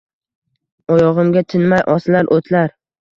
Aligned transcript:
Oyog‘imga 0.95 1.43
tinmay 1.55 1.83
osilar 1.97 2.31
o‘tlar 2.39 2.73